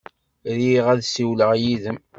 Riɣ 0.57 0.85
ad 0.93 0.99
ssiwleɣ 1.03 1.51
yid-m. 1.61 1.97